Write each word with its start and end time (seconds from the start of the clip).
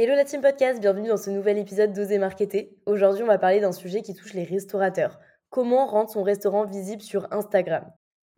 Hello 0.00 0.14
la 0.14 0.24
team 0.24 0.42
podcast, 0.42 0.78
bienvenue 0.78 1.08
dans 1.08 1.16
ce 1.16 1.28
nouvel 1.28 1.58
épisode 1.58 1.92
d'Oser 1.92 2.18
Marketer. 2.18 2.78
Aujourd'hui, 2.86 3.24
on 3.24 3.26
va 3.26 3.36
parler 3.36 3.58
d'un 3.58 3.72
sujet 3.72 4.00
qui 4.00 4.14
touche 4.14 4.32
les 4.32 4.44
restaurateurs. 4.44 5.18
Comment 5.50 5.88
rendre 5.88 6.08
son 6.08 6.22
restaurant 6.22 6.64
visible 6.64 7.02
sur 7.02 7.26
Instagram? 7.32 7.84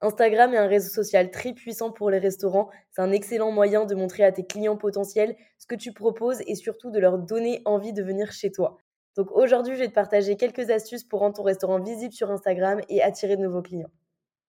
Instagram 0.00 0.54
est 0.54 0.56
un 0.56 0.66
réseau 0.66 0.88
social 0.88 1.30
très 1.30 1.52
puissant 1.52 1.90
pour 1.90 2.08
les 2.08 2.18
restaurants. 2.18 2.70
C'est 2.92 3.02
un 3.02 3.12
excellent 3.12 3.52
moyen 3.52 3.84
de 3.84 3.94
montrer 3.94 4.24
à 4.24 4.32
tes 4.32 4.46
clients 4.46 4.78
potentiels 4.78 5.36
ce 5.58 5.66
que 5.66 5.74
tu 5.74 5.92
proposes 5.92 6.40
et 6.46 6.54
surtout 6.54 6.90
de 6.90 6.98
leur 6.98 7.18
donner 7.18 7.60
envie 7.66 7.92
de 7.92 8.02
venir 8.02 8.32
chez 8.32 8.50
toi. 8.50 8.78
Donc 9.14 9.30
aujourd'hui, 9.30 9.74
je 9.74 9.80
vais 9.80 9.88
te 9.88 9.92
partager 9.92 10.36
quelques 10.36 10.70
astuces 10.70 11.04
pour 11.04 11.20
rendre 11.20 11.36
ton 11.36 11.42
restaurant 11.42 11.78
visible 11.78 12.14
sur 12.14 12.30
Instagram 12.30 12.80
et 12.88 13.02
attirer 13.02 13.36
de 13.36 13.42
nouveaux 13.42 13.60
clients. 13.60 13.90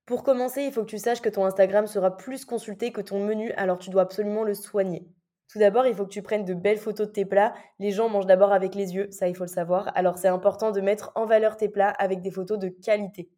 Pour 0.05 0.23
commencer, 0.23 0.63
il 0.63 0.71
faut 0.71 0.84
que 0.84 0.89
tu 0.89 0.98
saches 0.98 1.20
que 1.20 1.27
ton 1.27 1.43
Instagram 1.43 1.87
sera 1.87 2.15
plus 2.15 2.45
consulté 2.45 2.93
que 2.93 3.01
ton 3.01 3.21
menu, 3.21 3.51
alors 3.57 3.79
tu 3.79 3.89
dois 3.89 4.03
absolument 4.03 4.45
le 4.45 4.53
soigner. 4.53 5.09
Tout 5.52 5.60
d'abord, 5.60 5.86
il 5.86 5.94
faut 5.94 6.05
que 6.05 6.14
tu 6.14 6.22
prennes 6.22 6.46
de 6.46 6.54
belles 6.54 6.77
photos 6.77 7.07
de 7.07 7.12
tes 7.12 7.26
plats. 7.26 7.54
Les 7.77 7.91
gens 7.91 8.07
mangent 8.07 8.26
d'abord 8.26 8.54
avec 8.54 8.74
les 8.74 8.96
yeux, 8.96 9.12
ça 9.12 9.27
il 9.27 9.35
faut 9.35 9.44
le 9.44 9.49
savoir. 9.49 9.91
Alors 9.96 10.18
c'est 10.18 10.30
important 10.30 10.71
de 10.71 10.80
mettre 10.80 11.12
en 11.16 11.26
valeur 11.26 11.58
tes 11.58 11.68
plats 11.68 11.90
avec 11.90 12.21
des 12.21 12.32
photos 12.32 12.58
de 12.58 12.70
qualité. 12.70 13.30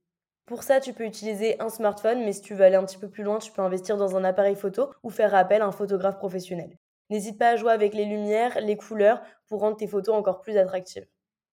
Pour 0.45 0.61
ça, 0.61 0.79
tu 0.79 0.93
peux 0.93 1.05
utiliser 1.05 1.59
un 1.59 1.69
smartphone, 1.69 2.23
mais 2.23 2.33
si 2.33 2.41
tu 2.41 2.53
veux 2.53 2.63
aller 2.63 2.75
un 2.75 2.85
petit 2.85 2.99
peu 2.99 3.09
plus 3.09 3.23
loin, 3.23 3.39
tu 3.39 3.51
peux 3.51 3.63
investir 3.63 3.97
dans 3.97 4.15
un 4.15 4.23
appareil 4.23 4.55
photo 4.55 4.91
ou 5.01 5.09
faire 5.09 5.33
appel 5.33 5.63
à 5.63 5.65
un 5.65 5.71
photographe 5.71 6.17
professionnel. 6.17 6.77
N'hésite 7.09 7.39
pas 7.39 7.49
à 7.49 7.55
jouer 7.55 7.71
avec 7.71 7.95
les 7.95 8.05
lumières, 8.05 8.61
les 8.61 8.77
couleurs 8.77 9.19
pour 9.47 9.61
rendre 9.61 9.77
tes 9.77 9.87
photos 9.87 10.13
encore 10.13 10.41
plus 10.41 10.57
attractives. 10.57 11.07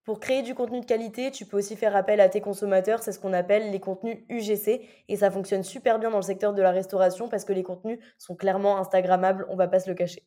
Pour 0.04 0.20
créer 0.20 0.42
du 0.42 0.54
contenu 0.54 0.80
de 0.80 0.86
qualité, 0.86 1.30
tu 1.30 1.46
peux 1.46 1.56
aussi 1.56 1.74
faire 1.74 1.96
appel 1.96 2.20
à 2.20 2.28
tes 2.28 2.42
consommateurs, 2.42 3.02
c'est 3.02 3.12
ce 3.12 3.18
qu'on 3.18 3.32
appelle 3.32 3.70
les 3.70 3.80
contenus 3.80 4.18
UGC 4.28 4.82
et 5.08 5.16
ça 5.16 5.30
fonctionne 5.30 5.62
super 5.62 5.98
bien 5.98 6.10
dans 6.10 6.18
le 6.18 6.22
secteur 6.22 6.52
de 6.52 6.60
la 6.60 6.70
restauration 6.70 7.30
parce 7.30 7.46
que 7.46 7.54
les 7.54 7.62
contenus 7.62 7.98
sont 8.18 8.36
clairement 8.36 8.76
instagrammables, 8.76 9.46
on 9.48 9.56
va 9.56 9.66
pas 9.66 9.80
se 9.80 9.88
le 9.88 9.94
cacher. 9.94 10.26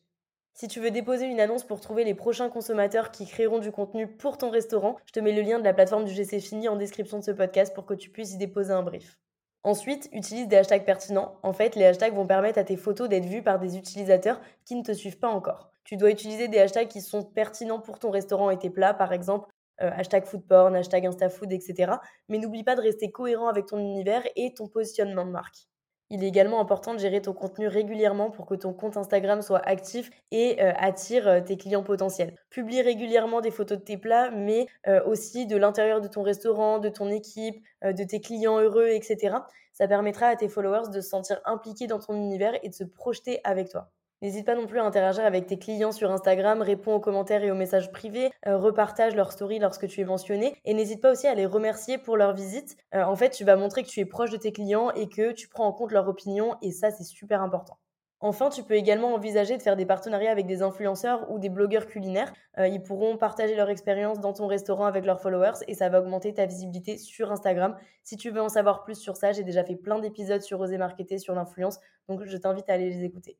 Si 0.56 0.68
tu 0.68 0.78
veux 0.78 0.92
déposer 0.92 1.26
une 1.26 1.40
annonce 1.40 1.64
pour 1.64 1.80
trouver 1.80 2.04
les 2.04 2.14
prochains 2.14 2.48
consommateurs 2.48 3.10
qui 3.10 3.26
créeront 3.26 3.58
du 3.58 3.72
contenu 3.72 4.06
pour 4.06 4.38
ton 4.38 4.50
restaurant, 4.50 4.96
je 5.04 5.12
te 5.12 5.18
mets 5.18 5.32
le 5.32 5.42
lien 5.42 5.58
de 5.58 5.64
la 5.64 5.74
plateforme 5.74 6.04
du 6.04 6.14
GC 6.14 6.38
Fini 6.38 6.68
en 6.68 6.76
description 6.76 7.18
de 7.18 7.24
ce 7.24 7.32
podcast 7.32 7.74
pour 7.74 7.86
que 7.86 7.94
tu 7.94 8.08
puisses 8.08 8.34
y 8.34 8.38
déposer 8.38 8.72
un 8.72 8.84
brief. 8.84 9.18
Ensuite, 9.64 10.08
utilise 10.12 10.46
des 10.46 10.56
hashtags 10.56 10.84
pertinents. 10.84 11.40
En 11.42 11.52
fait, 11.52 11.74
les 11.74 11.84
hashtags 11.84 12.14
vont 12.14 12.28
permettre 12.28 12.60
à 12.60 12.64
tes 12.64 12.76
photos 12.76 13.08
d'être 13.08 13.24
vues 13.24 13.42
par 13.42 13.58
des 13.58 13.76
utilisateurs 13.76 14.40
qui 14.64 14.76
ne 14.76 14.84
te 14.84 14.92
suivent 14.92 15.18
pas 15.18 15.28
encore. 15.28 15.72
Tu 15.82 15.96
dois 15.96 16.12
utiliser 16.12 16.46
des 16.46 16.60
hashtags 16.60 16.86
qui 16.86 17.00
sont 17.00 17.24
pertinents 17.24 17.80
pour 17.80 17.98
ton 17.98 18.10
restaurant 18.10 18.50
et 18.50 18.58
tes 18.58 18.70
plats, 18.70 18.94
par 18.94 19.12
exemple 19.12 19.48
euh, 19.82 19.90
hashtag 19.90 20.24
foodporn, 20.24 20.76
hashtag 20.76 21.06
instafood, 21.06 21.52
etc. 21.52 21.94
Mais 22.28 22.38
n'oublie 22.38 22.62
pas 22.62 22.76
de 22.76 22.80
rester 22.80 23.10
cohérent 23.10 23.48
avec 23.48 23.66
ton 23.66 23.80
univers 23.80 24.22
et 24.36 24.54
ton 24.54 24.68
positionnement 24.68 25.26
de 25.26 25.32
marque. 25.32 25.66
Il 26.10 26.22
est 26.22 26.28
également 26.28 26.60
important 26.60 26.92
de 26.92 26.98
gérer 26.98 27.22
ton 27.22 27.32
contenu 27.32 27.66
régulièrement 27.66 28.30
pour 28.30 28.46
que 28.46 28.54
ton 28.54 28.74
compte 28.74 28.96
Instagram 28.96 29.40
soit 29.40 29.66
actif 29.66 30.10
et 30.30 30.62
euh, 30.62 30.72
attire 30.76 31.26
euh, 31.26 31.40
tes 31.40 31.56
clients 31.56 31.82
potentiels. 31.82 32.36
Publie 32.50 32.82
régulièrement 32.82 33.40
des 33.40 33.50
photos 33.50 33.78
de 33.78 33.84
tes 33.84 33.96
plats, 33.96 34.30
mais 34.30 34.66
euh, 34.86 35.02
aussi 35.06 35.46
de 35.46 35.56
l'intérieur 35.56 36.00
de 36.02 36.08
ton 36.08 36.22
restaurant, 36.22 36.78
de 36.78 36.90
ton 36.90 37.10
équipe, 37.10 37.62
de 37.82 38.04
tes 38.04 38.20
clients 38.20 38.60
heureux, 38.60 38.88
etc. 38.88 39.36
Ça 39.72 39.88
permettra 39.88 40.26
à 40.26 40.36
tes 40.36 40.48
followers 40.48 40.90
de 40.90 41.00
se 41.00 41.08
sentir 41.08 41.40
impliqués 41.46 41.86
dans 41.86 41.98
ton 41.98 42.14
univers 42.14 42.54
et 42.62 42.68
de 42.68 42.74
se 42.74 42.84
projeter 42.84 43.40
avec 43.44 43.70
toi. 43.70 43.90
N'hésite 44.24 44.46
pas 44.46 44.54
non 44.54 44.66
plus 44.66 44.78
à 44.78 44.84
interagir 44.84 45.22
avec 45.26 45.46
tes 45.46 45.58
clients 45.58 45.92
sur 45.92 46.10
Instagram, 46.10 46.62
réponds 46.62 46.94
aux 46.94 47.00
commentaires 47.00 47.44
et 47.44 47.50
aux 47.50 47.54
messages 47.54 47.92
privés, 47.92 48.30
euh, 48.46 48.56
repartage 48.56 49.14
leurs 49.14 49.32
stories 49.32 49.58
lorsque 49.58 49.86
tu 49.86 50.00
es 50.00 50.04
mentionné 50.04 50.56
et 50.64 50.72
n'hésite 50.72 51.02
pas 51.02 51.12
aussi 51.12 51.26
à 51.26 51.34
les 51.34 51.44
remercier 51.44 51.98
pour 51.98 52.16
leur 52.16 52.32
visite. 52.32 52.78
Euh, 52.94 53.02
en 53.04 53.16
fait, 53.16 53.28
tu 53.28 53.44
vas 53.44 53.56
montrer 53.56 53.82
que 53.82 53.88
tu 53.88 54.00
es 54.00 54.06
proche 54.06 54.30
de 54.30 54.38
tes 54.38 54.50
clients 54.50 54.90
et 54.92 55.10
que 55.10 55.32
tu 55.32 55.46
prends 55.46 55.66
en 55.66 55.74
compte 55.74 55.92
leur 55.92 56.08
opinion 56.08 56.56
et 56.62 56.70
ça, 56.70 56.90
c'est 56.90 57.04
super 57.04 57.42
important. 57.42 57.76
Enfin, 58.18 58.48
tu 58.48 58.62
peux 58.62 58.76
également 58.76 59.12
envisager 59.12 59.58
de 59.58 59.62
faire 59.62 59.76
des 59.76 59.84
partenariats 59.84 60.30
avec 60.30 60.46
des 60.46 60.62
influenceurs 60.62 61.30
ou 61.30 61.38
des 61.38 61.50
blogueurs 61.50 61.86
culinaires. 61.86 62.32
Euh, 62.56 62.66
ils 62.66 62.82
pourront 62.82 63.18
partager 63.18 63.54
leur 63.54 63.68
expérience 63.68 64.20
dans 64.20 64.32
ton 64.32 64.46
restaurant 64.46 64.86
avec 64.86 65.04
leurs 65.04 65.20
followers 65.20 65.62
et 65.68 65.74
ça 65.74 65.90
va 65.90 66.00
augmenter 66.00 66.32
ta 66.32 66.46
visibilité 66.46 66.96
sur 66.96 67.30
Instagram. 67.30 67.76
Si 68.04 68.16
tu 68.16 68.30
veux 68.30 68.40
en 68.40 68.48
savoir 68.48 68.84
plus 68.84 68.96
sur 68.98 69.18
ça, 69.18 69.32
j'ai 69.32 69.44
déjà 69.44 69.64
fait 69.64 69.76
plein 69.76 69.98
d'épisodes 69.98 70.40
sur 70.40 70.60
Oser 70.60 70.78
Marketer 70.78 71.18
sur 71.18 71.34
l'influence, 71.34 71.78
donc 72.08 72.24
je 72.24 72.36
t'invite 72.38 72.70
à 72.70 72.72
aller 72.72 72.88
les 72.88 73.04
écouter. 73.04 73.36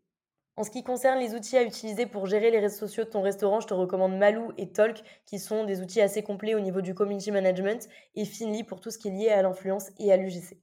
En 0.57 0.63
ce 0.63 0.71
qui 0.71 0.85
concerne 0.85 1.19
les 1.19 1.35
outils 1.35 1.57
à 1.57 1.65
utiliser 1.65 2.07
pour 2.07 2.27
gérer 2.27 2.53
les 2.53 2.61
réseaux 2.61 2.87
sociaux 2.87 3.03
de 3.03 3.09
ton 3.09 3.23
restaurant, 3.23 3.59
je 3.59 3.67
te 3.67 3.75
recommande 3.75 4.17
Malou 4.17 4.53
et 4.57 4.71
Talk, 4.71 5.03
qui 5.27 5.41
sont 5.41 5.65
des 5.65 5.81
outils 5.81 6.01
assez 6.01 6.23
complets 6.23 6.55
au 6.55 6.61
niveau 6.61 6.81
du 6.81 6.95
community 6.95 7.33
management, 7.33 7.89
et 8.15 8.25
Finly 8.25 8.63
pour 8.63 8.81
tout 8.81 8.93
ce 8.93 8.99
qui 8.99 9.09
est 9.09 9.11
lié 9.11 9.29
à 9.31 9.43
l'influence 9.43 9.89
et 9.99 10.13
à 10.13 10.17
l'UGC. 10.17 10.57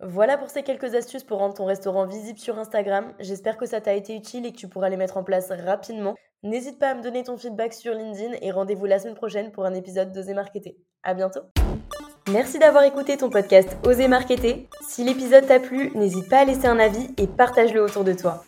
Voilà 0.00 0.36
pour 0.36 0.50
ces 0.50 0.64
quelques 0.64 0.96
astuces 0.96 1.22
pour 1.22 1.38
rendre 1.38 1.54
ton 1.54 1.64
restaurant 1.64 2.06
visible 2.06 2.40
sur 2.40 2.58
Instagram. 2.58 3.14
J'espère 3.20 3.56
que 3.56 3.66
ça 3.66 3.80
t'a 3.80 3.94
été 3.94 4.16
utile 4.16 4.46
et 4.46 4.52
que 4.52 4.58
tu 4.58 4.68
pourras 4.68 4.88
les 4.88 4.96
mettre 4.96 5.16
en 5.16 5.22
place 5.22 5.52
rapidement. 5.52 6.16
N'hésite 6.42 6.80
pas 6.80 6.90
à 6.90 6.94
me 6.94 7.02
donner 7.02 7.22
ton 7.22 7.36
feedback 7.36 7.72
sur 7.72 7.94
LinkedIn 7.94 8.34
et 8.42 8.50
rendez-vous 8.50 8.84
la 8.84 8.98
semaine 8.98 9.14
prochaine 9.14 9.52
pour 9.52 9.64
un 9.64 9.74
épisode 9.74 10.12
d'Oser 10.12 10.34
Marketer. 10.34 10.76
À 11.04 11.14
bientôt! 11.14 11.42
Merci 12.32 12.58
d'avoir 12.58 12.82
écouté 12.82 13.16
ton 13.16 13.30
podcast 13.30 13.76
Oser 13.84 14.08
Marketer. 14.08 14.68
Si 14.86 15.04
l'épisode 15.04 15.46
t'a 15.46 15.60
plu, 15.60 15.92
n'hésite 15.94 16.28
pas 16.28 16.40
à 16.40 16.44
laisser 16.44 16.66
un 16.66 16.80
avis 16.80 17.08
et 17.16 17.28
partage-le 17.28 17.80
autour 17.80 18.02
de 18.02 18.12
toi. 18.12 18.44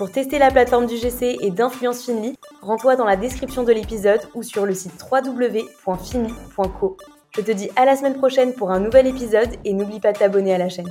Pour 0.00 0.10
tester 0.10 0.38
la 0.38 0.50
plateforme 0.50 0.86
du 0.86 0.96
GC 0.96 1.36
et 1.42 1.50
d'Influence 1.50 2.06
Finly, 2.06 2.34
rends-toi 2.62 2.96
dans 2.96 3.04
la 3.04 3.16
description 3.16 3.64
de 3.64 3.72
l'épisode 3.72 4.22
ou 4.34 4.42
sur 4.42 4.64
le 4.64 4.72
site 4.72 4.94
www.finly.co. 5.12 6.96
Je 7.36 7.42
te 7.42 7.50
dis 7.50 7.68
à 7.76 7.84
la 7.84 7.96
semaine 7.96 8.14
prochaine 8.14 8.54
pour 8.54 8.70
un 8.70 8.80
nouvel 8.80 9.06
épisode 9.06 9.50
et 9.66 9.74
n'oublie 9.74 10.00
pas 10.00 10.12
de 10.12 10.18
t'abonner 10.18 10.54
à 10.54 10.58
la 10.58 10.70
chaîne. 10.70 10.88